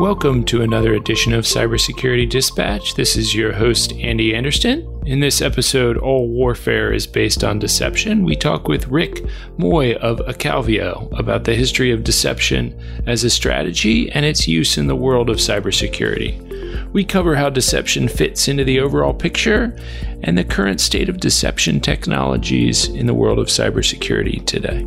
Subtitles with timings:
[0.00, 2.94] Welcome to another edition of Cybersecurity Dispatch.
[2.94, 4.88] This is your host, Andy Anderson.
[5.04, 8.24] In this episode, All Warfare is Based on Deception.
[8.24, 9.22] We talk with Rick
[9.58, 14.86] Moy of Acalvio about the history of deception as a strategy and its use in
[14.86, 16.90] the world of cybersecurity.
[16.94, 19.78] We cover how deception fits into the overall picture
[20.22, 24.82] and the current state of deception technologies in the world of cybersecurity today.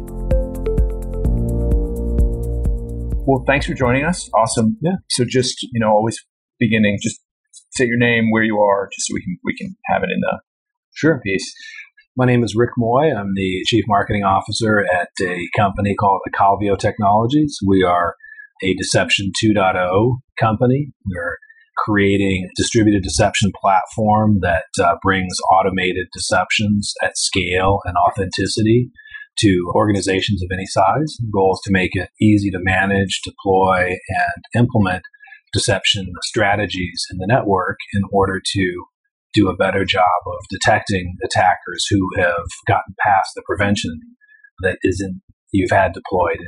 [3.25, 4.29] Well, thanks for joining us.
[4.37, 4.77] Awesome.
[4.81, 4.97] Yeah.
[5.09, 6.17] So just, you know, always
[6.59, 7.21] beginning, just
[7.71, 10.19] say your name, where you are, just so we can we can have it in
[10.19, 10.41] the
[10.93, 11.53] sure piece.
[12.17, 13.11] My name is Rick Moy.
[13.15, 17.57] I'm the Chief Marketing Officer at a company called Acalvio Technologies.
[17.65, 18.15] We are
[18.61, 20.91] a Deception 2.0 company.
[21.05, 21.37] We're
[21.77, 28.91] creating a distributed deception platform that uh, brings automated deceptions at scale and authenticity
[29.39, 31.15] to organizations of any size.
[31.19, 35.03] The goal is to make it easy to manage, deploy, and implement
[35.53, 38.83] deception strategies in the network in order to
[39.33, 43.99] do a better job of detecting attackers who have gotten past the prevention
[44.61, 46.39] that isn't you've had deployed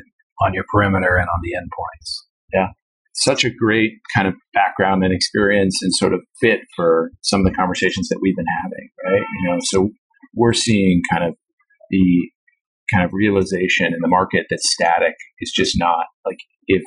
[0.42, 2.12] on your perimeter and on the endpoints.
[2.54, 2.68] Yeah.
[3.14, 7.46] Such a great kind of background and experience and sort of fit for some of
[7.46, 9.26] the conversations that we've been having, right?
[9.42, 9.90] You know, so
[10.36, 11.36] we're seeing kind of
[11.90, 12.30] the
[12.94, 16.83] kind of realization in the market that static is just not like if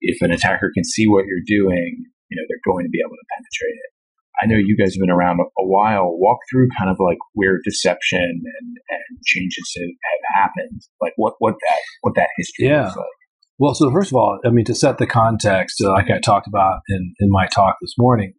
[0.00, 3.16] if an attacker can see what you're doing, you know, they're going to be able
[3.16, 3.90] to penetrate it.
[4.36, 6.12] I know you guys have been around a, while.
[6.18, 11.54] Walk through kind of like where deception and, and changes have happened, like what what
[11.54, 12.88] that what that history yeah.
[12.88, 13.16] like.
[13.58, 16.46] Well, so first of all, I mean, to set the context, uh, like I talked
[16.46, 18.34] about in, in my talk this morning,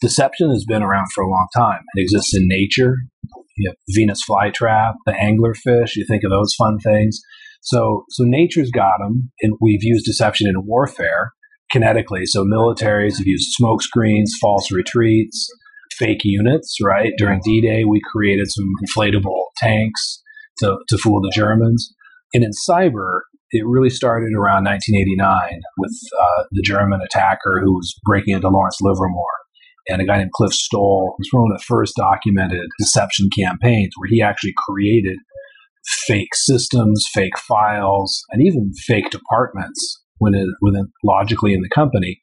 [0.00, 1.80] deception has been around for a long time.
[1.94, 2.96] It exists in nature.
[3.56, 5.96] You have Venus flytrap, the anglerfish.
[5.96, 7.20] You think of those fun things.
[7.60, 11.32] So, so nature's got them, and we've used deception in warfare
[11.74, 12.22] kinetically.
[12.24, 15.48] So, militaries have used smoke screens, false retreats,
[15.98, 16.76] fake units.
[16.82, 20.22] Right during D-Day, we created some inflatable tanks
[20.60, 21.92] to to fool the Germans.
[22.32, 23.20] And in cyber,
[23.50, 28.76] it really started around 1989 with uh, the German attacker who was breaking into Lawrence
[28.82, 29.38] Livermore
[29.88, 34.08] and a guy named Cliff Stoll was one of the first documented deception campaigns where
[34.10, 35.18] he actually created
[36.06, 42.20] fake systems, fake files, and even fake departments within, within logically in the company,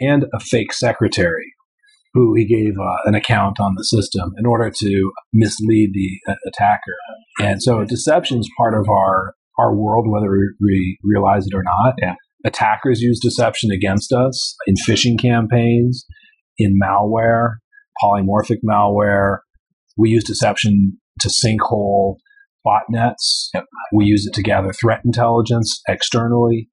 [0.00, 1.54] and a fake secretary
[2.14, 6.36] who he gave uh, an account on the system in order to mislead the uh,
[6.46, 6.96] attacker.
[7.40, 10.30] And so deception is part of our our world, whether
[10.60, 11.94] we realize it or not.
[12.00, 12.14] Yeah.
[12.46, 16.06] Attackers use deception against us in phishing campaigns,
[16.58, 17.56] in malware,
[18.02, 19.38] polymorphic malware.
[19.96, 22.16] We use deception to sinkhole
[22.66, 23.48] botnets.
[23.92, 26.68] We use it to gather threat intelligence externally.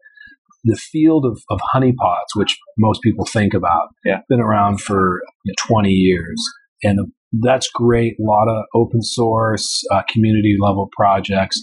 [0.63, 4.19] The field of, of honeypots, which most people think about, yeah.
[4.29, 6.41] been around for you know, 20 years.
[6.81, 8.13] And that's great.
[8.19, 11.61] A lot of open source, uh, community level projects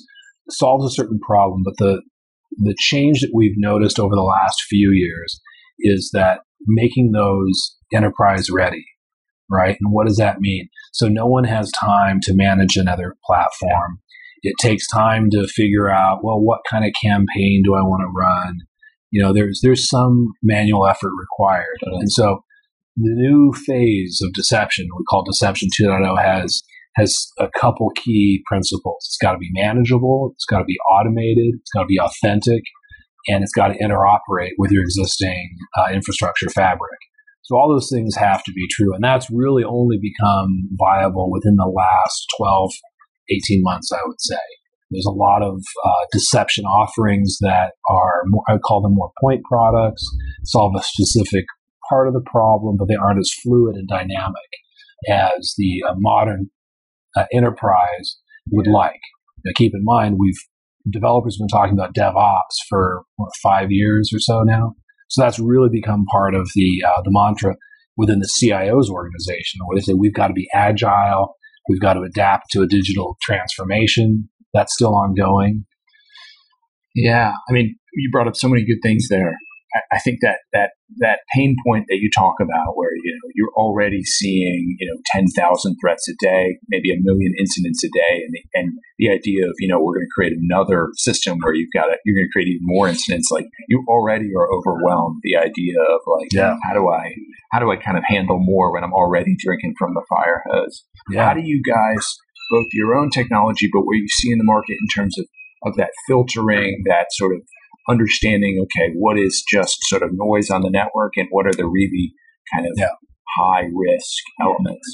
[0.50, 1.62] solves a certain problem.
[1.64, 2.02] But the,
[2.58, 5.40] the change that we've noticed over the last few years
[5.80, 8.84] is that making those enterprise ready,
[9.50, 9.76] right?
[9.80, 10.68] And what does that mean?
[10.92, 14.00] So no one has time to manage another platform.
[14.42, 18.12] It takes time to figure out, well, what kind of campaign do I want to
[18.14, 18.58] run?
[19.10, 21.78] You know, there's there's some manual effort required.
[21.82, 22.42] And so
[22.96, 26.62] the new phase of deception, we call Deception 2.0, has
[26.96, 29.06] has a couple key principles.
[29.08, 32.62] It's got to be manageable, it's got to be automated, it's got to be authentic,
[33.28, 36.98] and it's got to interoperate with your existing uh, infrastructure fabric.
[37.42, 41.56] So all those things have to be true, and that's really only become viable within
[41.56, 42.70] the last 12,
[43.30, 44.38] 18 months, I would say.
[44.90, 49.10] There's a lot of uh, deception offerings that are, more, I would call them more
[49.20, 50.06] point products,
[50.44, 51.46] solve a specific
[51.88, 54.50] part of the problem, but they aren't as fluid and dynamic
[55.08, 56.50] as the uh, modern
[57.16, 58.18] uh, enterprise
[58.50, 59.00] would like.
[59.44, 60.38] Now, keep in mind, we've
[60.90, 64.74] developers have been talking about DevOps for what, five years or so now.
[65.08, 67.56] So that's really become part of the uh, the mantra
[67.96, 71.36] within the CIO's organization, where they say we've got to be agile,
[71.68, 74.28] we've got to adapt to a digital transformation.
[74.54, 75.64] That's still ongoing.
[76.94, 79.36] Yeah, I mean, you brought up so many good things there.
[79.90, 83.54] I, think that that that pain point that you talk about, where you know you're
[83.56, 88.22] already seeing you know ten thousand threats a day, maybe a million incidents a day,
[88.24, 91.54] and the, and the idea of you know we're going to create another system where
[91.54, 93.30] you've got you're going to create even more incidents.
[93.30, 95.20] Like you already are overwhelmed.
[95.22, 96.56] The idea of like yeah.
[96.68, 97.12] how do I
[97.52, 100.84] how do I kind of handle more when I'm already drinking from the fire hose?
[101.10, 101.28] Yeah.
[101.28, 102.04] How do you guys
[102.50, 105.26] both your own technology, but what you see in the market in terms of
[105.64, 107.42] of that filtering, that sort of
[107.88, 111.66] understanding, okay, what is just sort of noise on the network and what are the
[111.66, 112.12] really
[112.54, 112.90] kind of Yeah.
[113.36, 114.86] high risk elements.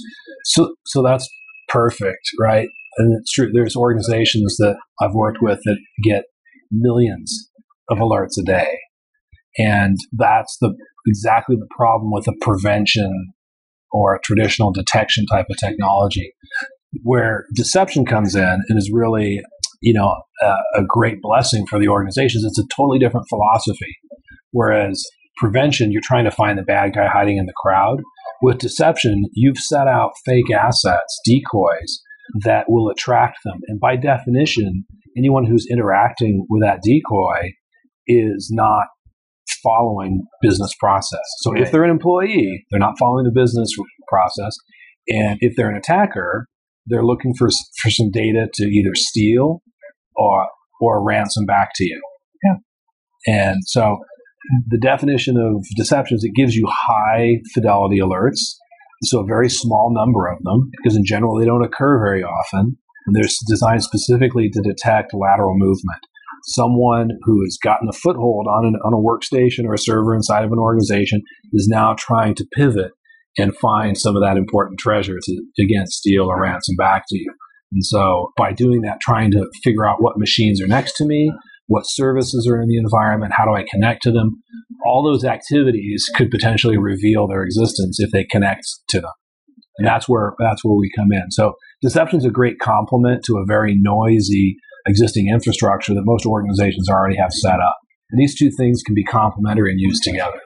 [0.44, 1.29] So, so that's
[1.69, 2.69] perfect, right?
[2.99, 3.50] And it's true.
[3.52, 6.25] There's organizations that I've worked with that get
[6.70, 7.50] millions
[7.90, 8.79] of alerts a day,
[9.58, 10.75] and that's the
[11.06, 13.32] exactly the problem with a prevention
[13.93, 16.32] or a traditional detection type of technology,
[17.02, 19.40] where deception comes in and is really,
[19.80, 22.44] you know, a, a great blessing for the organizations.
[22.44, 23.96] It's a totally different philosophy,
[24.50, 25.02] whereas
[25.36, 27.98] prevention, you're trying to find the bad guy hiding in the crowd.
[28.42, 32.02] With deception, you've set out fake assets, decoys
[32.44, 33.58] that will attract them.
[33.69, 34.84] And by definition,
[35.16, 37.52] anyone who's interacting with that decoy
[38.06, 38.86] is not
[39.62, 41.25] following business process.
[41.38, 43.70] So if they're an employee, they're not following the business
[44.08, 44.54] process.
[45.08, 46.46] And if they're an attacker,
[46.88, 47.49] they're looking for,
[47.82, 49.62] for some data to either steal
[50.17, 50.46] or,
[50.81, 52.02] or ransom back to you.
[52.44, 52.56] Yeah.
[53.35, 53.99] And so
[54.69, 58.40] the definition of deception is it gives you high fidelity alerts.
[59.02, 62.79] So a very small number of them, because in general they don't occur very often.
[63.06, 66.00] And they're designed specifically to detect lateral movement.
[66.44, 70.44] Someone who has gotten a foothold on, an, on a workstation or a server inside
[70.44, 72.93] of an organization is now trying to pivot
[73.38, 77.32] and find some of that important treasure to, again, steal or ransom back to you.
[77.73, 81.32] And so by doing that, trying to figure out what machines are next to me,
[81.67, 84.43] what services are in the environment, how do I connect to them,
[84.87, 89.12] all those activities could potentially reveal their existence if they connect to them.
[89.76, 91.31] And that's where that's where we come in.
[91.31, 94.56] So deception is a great complement to a very noisy
[94.87, 97.76] existing infrastructure that most organizations already have set up.
[98.11, 100.40] And these two things can be complementary and used together.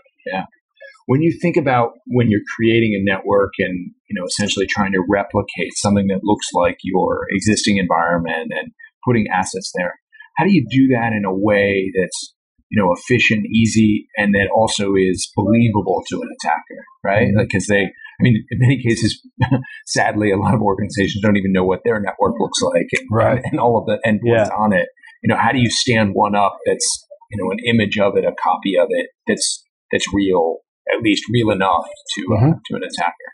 [1.06, 5.02] When you think about when you're creating a network and you know essentially trying to
[5.10, 8.72] replicate something that looks like your existing environment and
[9.06, 9.94] putting assets there,
[10.36, 12.34] how do you do that in a way that's
[12.70, 17.28] you know efficient, easy, and that also is believable to an attacker, right?
[17.28, 17.36] Mhm.
[17.38, 19.20] Like because they, I mean, in many cases,
[19.86, 23.42] sadly, a lot of organizations don't even know what their network looks like, and, Right.
[23.50, 24.86] and all of the endpoints on it.
[25.22, 28.24] You know, how do you stand one up that's you know an image of it,
[28.24, 30.58] a copy of it that's that's real,
[30.90, 31.84] at least real enough
[32.16, 32.52] to uh, Mhm.
[32.66, 33.30] to an attacker.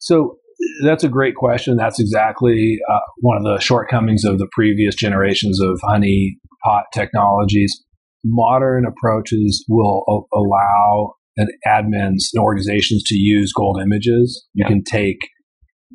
[0.00, 0.36] So
[0.84, 1.76] that's a great question.
[1.76, 7.72] That's exactly uh, one of the shortcomings of the previous generations of honey pot technologies.
[8.24, 14.46] Modern approaches will a- allow an admins and organizations to use gold images.
[14.54, 14.68] You Yeah.
[14.68, 15.18] can take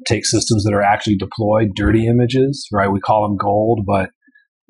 [0.07, 2.91] take systems that are actually deployed, dirty images, right?
[2.91, 4.09] We call them gold, but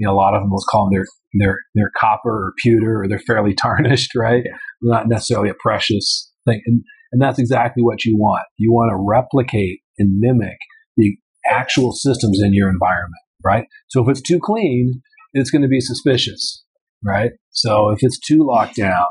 [0.01, 1.05] you know a lot of them will call them their
[1.45, 4.43] their their copper or pewter, or they're fairly tarnished, right?
[4.81, 6.61] Not necessarily a precious thing.
[6.65, 8.45] And and that's exactly what you want.
[8.57, 10.57] You want to replicate and mimic
[10.97, 11.15] the
[11.49, 13.65] actual systems in your environment, right?
[13.89, 15.01] So if it's too clean,
[15.33, 16.63] it's going to be suspicious,
[17.03, 17.31] right?
[17.51, 19.05] So if it's too locked down,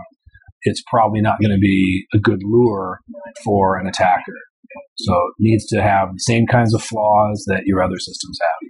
[0.63, 3.01] it's probably not going to be a good lure
[3.45, 4.35] for an attacker.
[4.99, 8.69] So it needs to have the same kinds of flaws that your other systems have.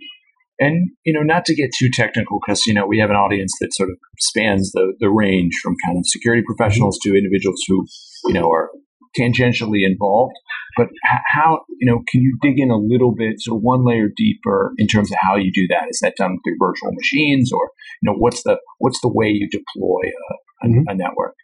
[0.60, 3.52] And you know, not to get too technical, because you know we have an audience
[3.60, 7.86] that sort of spans the the range from kind of security professionals to individuals who
[8.26, 8.70] you know are
[9.18, 10.34] tangentially involved.
[10.76, 10.88] But
[11.28, 14.86] how you know can you dig in a little bit, so one layer deeper in
[14.86, 15.86] terms of how you do that?
[15.90, 17.70] Is that done through virtual machines, or
[18.02, 20.84] you know what's the what's the way you deploy a, a, Mhm.
[20.88, 21.34] a network?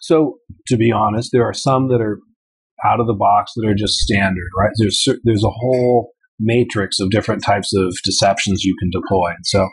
[0.00, 2.18] So to be honest, there are some that are
[2.84, 4.72] out of the box that are just standard, right?
[4.78, 9.28] There's there's a whole matrix of different types of deceptions you can deploy.
[9.30, 9.68] And so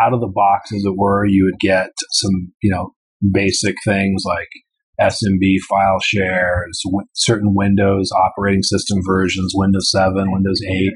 [0.00, 2.94] out of the box, as it were, you would get some, you know,
[3.32, 4.48] basic things like
[5.00, 10.92] SMB file shares, w- certain Windows operating system versions, Windows 7, Windows 8,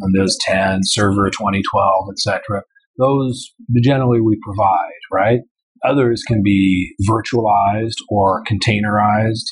[0.00, 2.62] Windows 10, Server 2012, etc.
[2.98, 3.52] Those
[3.82, 5.40] generally we provide, right?
[5.86, 9.44] Others can be virtualized or containerized.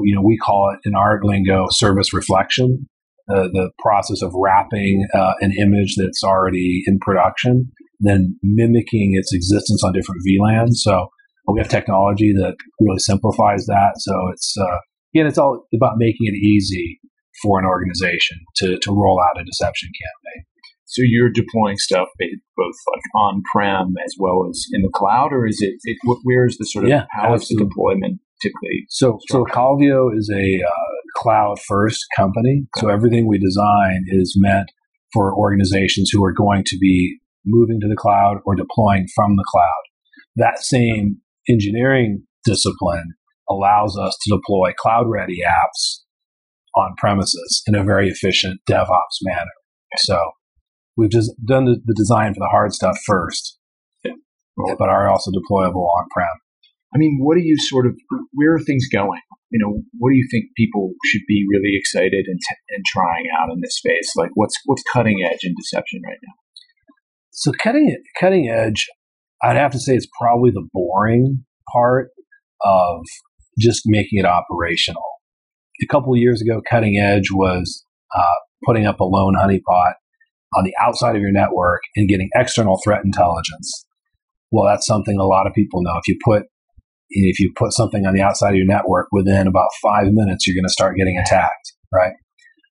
[0.00, 2.88] You know, we call it in our lingo service reflection,
[3.30, 9.32] uh, the process of wrapping uh, an image that's already in production, then mimicking its
[9.32, 10.76] existence on different VLANs.
[10.76, 11.08] So
[11.48, 13.92] we have technology that really simplifies that.
[13.98, 14.78] So it's uh,
[15.14, 17.00] again, it's all about making it easy
[17.42, 20.46] for an organization to, to roll out a deception campaign.
[20.86, 22.08] So you're deploying stuff
[22.56, 25.74] both like on prem as well as in the cloud, or is it?
[25.82, 28.86] it where is the sort of Yeah, how is the deployment typically?
[28.90, 32.66] So, so Calvio is a uh, cloud first company.
[32.76, 34.70] So everything we design is meant
[35.12, 39.44] for organizations who are going to be moving to the cloud or deploying from the
[39.50, 39.82] cloud.
[40.36, 41.18] That same
[41.48, 43.14] engineering discipline
[43.48, 46.00] allows us to deploy cloud ready apps
[46.74, 49.50] on premises in a very efficient DevOps manner.
[49.98, 50.18] So
[50.96, 53.58] we've just done the, the design for the hard stuff first.
[54.78, 56.28] but are also deployable on prem.
[56.94, 57.96] I mean, what are you sort of,
[58.32, 59.20] where are things going?
[59.54, 63.26] You know, what do you think people should be really excited and, t- and trying
[63.38, 64.10] out in this space?
[64.16, 66.32] Like, what's what's cutting edge in deception right now?
[67.30, 68.88] So cutting cutting edge,
[69.44, 72.10] I'd have to say it's probably the boring part
[72.64, 73.04] of
[73.56, 75.04] just making it operational.
[75.80, 78.34] A couple years ago, cutting edge was uh,
[78.66, 79.92] putting up a lone honeypot
[80.56, 83.86] on the outside of your network and getting external threat intelligence.
[84.50, 85.94] Well, that's something a lot of people know.
[85.96, 86.46] If you put
[87.10, 90.54] if you put something on the outside of your network within about five minutes, you're
[90.54, 92.12] going to start getting attacked, right?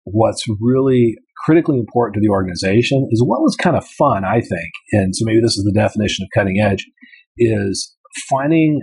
[0.06, 4.72] What's really critically important to the organization, as well as kind of fun, I think,
[4.92, 6.86] and so maybe this is the definition of cutting edge,
[7.38, 7.96] is
[8.30, 8.82] finding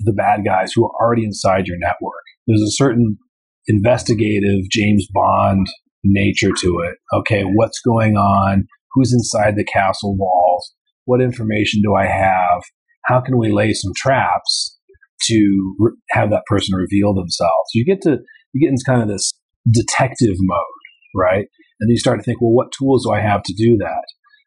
[0.00, 2.22] the bad guys who are already inside your network.
[2.46, 3.18] There's a certain
[3.66, 5.66] investigative James Bond
[6.04, 6.96] nature to it.
[7.12, 8.66] Okay, what's going on?
[8.92, 10.72] Who's inside the castle walls?
[11.04, 12.62] What information do I have?
[13.08, 14.76] How can we lay some traps
[15.24, 17.70] to re- have that person reveal themselves?
[17.74, 18.18] You get to
[18.52, 19.32] you get into kind of this
[19.70, 21.46] detective mode, right?
[21.80, 24.04] And you start to think, well, what tools do I have to do that?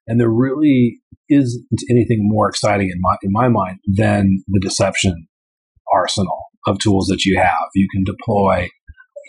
[0.07, 0.99] And there really
[1.29, 5.27] isn't anything more exciting in my in my mind than the deception
[5.93, 7.69] arsenal of tools that you have.
[7.75, 8.67] You can deploy,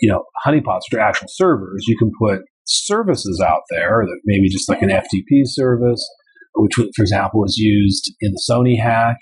[0.00, 1.84] you know, honeypots, are actual servers.
[1.86, 6.06] You can put services out there that maybe just like an FTP service,
[6.54, 9.18] which, for example, was used in the Sony hack.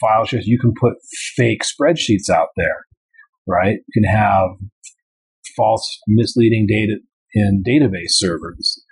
[0.00, 0.46] File shares.
[0.46, 0.94] You can put
[1.36, 2.84] fake spreadsheets out there,
[3.46, 3.78] right?
[3.86, 4.50] You can have
[5.56, 6.98] false, misleading data
[7.32, 8.82] in database servers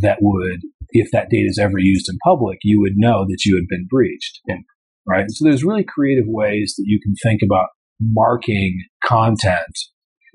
[0.00, 0.60] that would,
[0.90, 3.86] if that data is ever used in public, you would know that you had been
[3.88, 4.40] breached.
[4.48, 4.56] Yeah.
[5.06, 5.26] Right.
[5.28, 7.68] So there's really creative ways that you can think about
[8.00, 9.78] marking content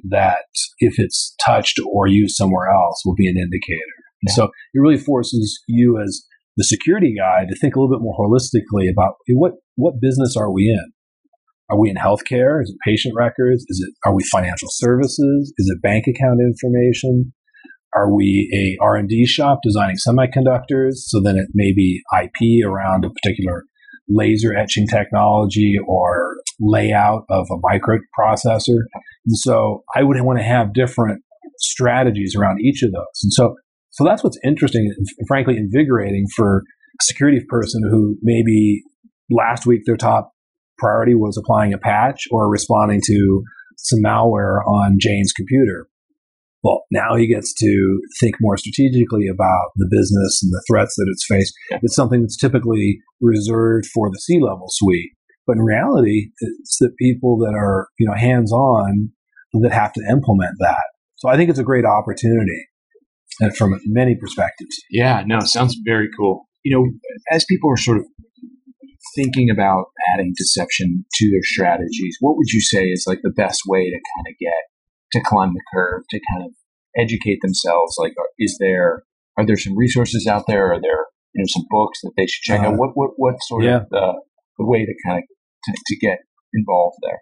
[0.10, 0.46] that
[0.77, 3.96] if it's touched or used somewhere else will be an indicator.
[4.27, 4.34] Yeah.
[4.34, 6.24] So it really forces you as
[6.60, 10.51] the security guy to think a little bit more holistically about what what business are
[10.51, 10.92] we in?
[11.72, 12.62] Are we in healthcare?
[12.62, 13.63] Is it patient records?
[13.70, 15.54] Is it are we financial services?
[15.58, 17.34] Is it bank account information?
[17.96, 20.96] Are we a R&D shop designing semiconductors?
[21.08, 23.63] So then it may be IP around a particular
[24.10, 28.78] laser etching technology or layout of a microprocessor.
[29.25, 31.24] And so I would want to have different
[31.58, 33.24] strategies around each of those.
[33.24, 33.56] And so,
[34.00, 36.60] so that's what's interesting and frankly invigorating for
[37.01, 38.82] a security person who maybe
[39.29, 40.32] last week their top
[40.77, 43.44] priority was applying a patch or responding to
[43.75, 45.89] some malware on Jane's computer.
[46.63, 51.10] Well, now he gets to think more strategically about the business and the threats that
[51.12, 51.53] it's faced.
[51.84, 55.12] It's something that's typically reserved for the C level suite.
[55.46, 59.10] But in reality, it's the people that are, you know, hands on
[59.62, 60.84] that have to implement that.
[61.18, 62.70] So I think it's a great opportunity
[63.39, 64.75] and from many perspectives.
[64.89, 66.48] Yeah, no, sounds very cool.
[66.63, 66.91] You know,
[67.31, 68.05] as people are sort of
[69.15, 73.62] thinking about adding deception to their strategies, what would you say is like the best
[73.67, 74.63] way to kind of get
[75.13, 76.51] to climb the curve to kind of
[76.98, 77.96] educate themselves?
[77.98, 79.03] Like, is there
[79.38, 80.72] are there some resources out there?
[80.72, 82.77] Are there you know some books that they should check uh, out?
[82.77, 83.77] What what what sort yeah.
[83.77, 84.22] of the,
[84.58, 85.24] the way to kind of
[85.65, 86.19] to, to get
[86.53, 87.19] involved there?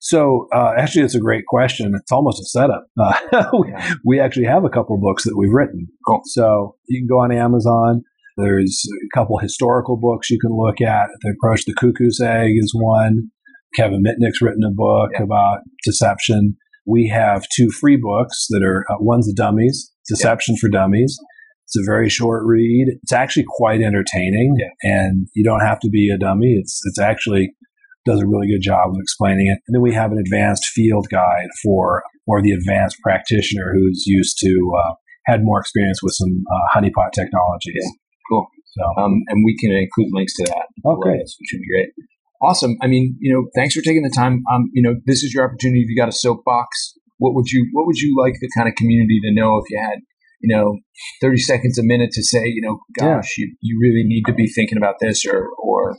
[0.00, 1.92] So uh, actually, it's a great question.
[1.94, 2.86] It's almost a setup.
[2.98, 5.86] Uh, we, we, actually have a couple books that we've written.
[6.06, 6.20] Cool.
[6.24, 8.02] So you can go on Amazon.
[8.36, 11.08] There's a couple historical books you can look at.
[11.20, 13.30] The Approach the Cuckoo's Egg is one.
[13.76, 15.22] Kevin Mitnick's written a book yeah.
[15.22, 16.56] about deception.
[16.86, 20.60] We have two free books that are uh, one's the Dummies, Deception yeah.
[20.60, 21.18] for Dummies.
[21.64, 22.86] It's a very short read.
[23.02, 24.66] It's actually quite entertaining, yeah.
[24.82, 26.56] and you don't have to be a dummy.
[26.58, 27.54] It's it's actually
[28.04, 29.58] does a really good job of explaining it.
[29.66, 34.38] And then we have an advanced field guide for or the advanced practitioner who's used
[34.40, 34.94] to uh,
[35.26, 37.82] had more experience with some uh, honeypot technologies.
[37.82, 37.90] Yeah.
[38.30, 38.46] Cool.
[38.76, 40.66] So, um, and we can include links to that.
[40.84, 41.90] Okay, which would be great.
[42.42, 42.76] Awesome.
[42.82, 44.42] I mean, you know, thanks for taking the time.
[44.52, 45.82] Um, you know, this is your opportunity.
[45.82, 48.74] If you got a soapbox, what would you what would you like the kind of
[48.74, 49.98] community to know if you had,
[50.40, 50.78] you know,
[51.20, 53.44] thirty seconds a minute to say, you know, gosh, yeah.
[53.44, 55.96] you, you really need to be thinking about this or or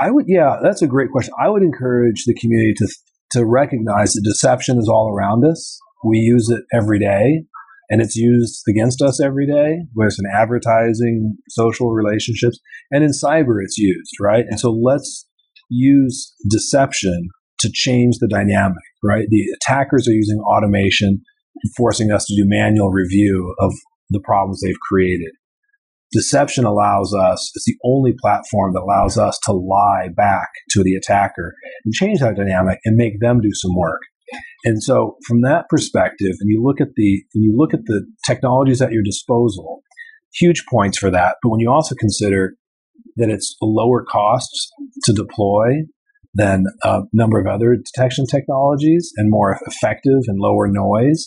[0.00, 1.34] I would yeah, that's a great question.
[1.42, 2.88] I would encourage the community to
[3.32, 5.78] to recognize that deception is all around us.
[6.04, 7.44] We use it every day
[7.90, 12.58] and it's used against us every day, whether it's in advertising, social relationships,
[12.90, 14.44] and in cyber it's used, right?
[14.48, 15.26] And so let's
[15.68, 17.28] use deception
[17.58, 19.26] to change the dynamic, right?
[19.28, 21.20] The attackers are using automation,
[21.76, 23.72] forcing us to do manual review of
[24.08, 25.32] the problems they've created.
[26.12, 30.94] Deception allows us, it's the only platform that allows us to lie back to the
[30.94, 34.00] attacker and change that dynamic and make them do some work.
[34.64, 38.06] And so from that perspective, and you look at the, and you look at the
[38.26, 39.82] technologies at your disposal,
[40.34, 41.36] huge points for that.
[41.42, 42.54] But when you also consider
[43.16, 44.70] that it's lower costs
[45.04, 45.82] to deploy
[46.34, 51.26] than a number of other detection technologies and more effective and lower noise.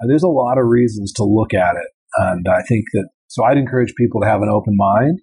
[0.00, 1.88] Uh, there's a lot of reasons to look at it.
[2.16, 5.20] And I think that, so I'd encourage people to have an open mind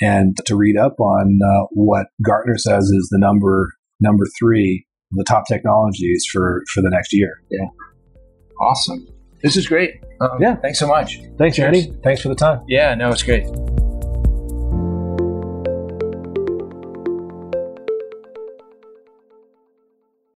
[0.00, 5.24] and to read up on uh, what Gartner says is the number, number three, the
[5.24, 7.42] top technologies for, for the next year.
[7.50, 7.66] Yeah,
[8.60, 9.04] Awesome.
[9.42, 9.94] This is great.
[10.20, 10.54] Um, Yeah.
[10.56, 11.18] Thanks so much.
[11.38, 11.66] Thanks, Cheers.
[11.66, 11.98] Andy.
[12.04, 12.60] Thanks for the time.
[12.68, 13.46] Yeah, no, it's great.